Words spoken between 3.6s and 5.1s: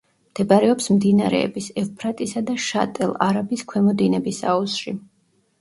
ქვემო დინების აუზში.